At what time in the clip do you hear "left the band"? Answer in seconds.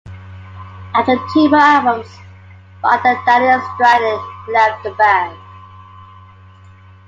4.51-5.37